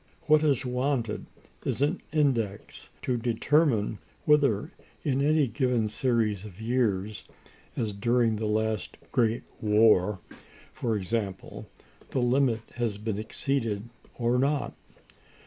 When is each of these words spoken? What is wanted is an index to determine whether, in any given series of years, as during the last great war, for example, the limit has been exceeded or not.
What 0.23 0.41
is 0.41 0.65
wanted 0.65 1.27
is 1.63 1.79
an 1.83 2.01
index 2.11 2.89
to 3.03 3.17
determine 3.17 3.99
whether, 4.25 4.71
in 5.03 5.21
any 5.21 5.47
given 5.47 5.89
series 5.89 6.43
of 6.43 6.59
years, 6.59 7.25
as 7.77 7.93
during 7.93 8.37
the 8.37 8.47
last 8.47 8.97
great 9.11 9.43
war, 9.61 10.17
for 10.73 10.95
example, 10.97 11.69
the 12.09 12.19
limit 12.19 12.61
has 12.77 12.97
been 12.97 13.19
exceeded 13.19 13.89
or 14.17 14.39
not. 14.39 14.73